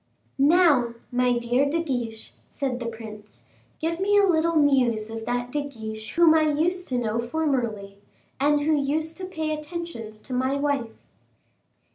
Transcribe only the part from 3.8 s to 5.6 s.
me a little news of that